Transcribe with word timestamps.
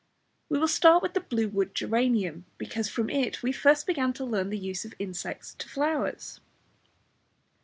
We 0.49 0.57
will 0.57 0.67
start 0.67 1.03
with 1.03 1.13
the 1.13 1.19
blue 1.19 1.47
wood 1.47 1.75
geranium, 1.75 2.45
because 2.57 2.89
from 2.89 3.07
it 3.11 3.43
we 3.43 3.51
first 3.51 3.85
began 3.85 4.13
to 4.13 4.25
learn 4.25 4.49
the 4.49 4.57
use 4.57 4.83
of 4.83 4.95
insects 4.97 5.53
to 5.59 5.69
flowers. 5.69 6.39